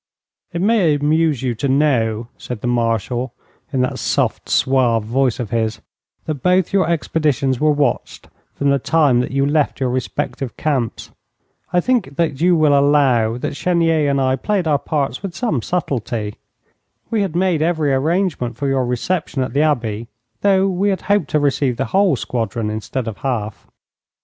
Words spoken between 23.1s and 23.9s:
half.